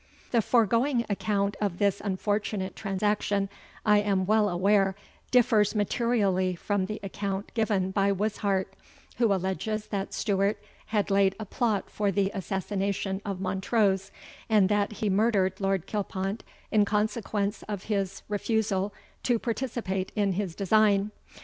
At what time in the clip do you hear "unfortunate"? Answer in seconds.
2.03-2.75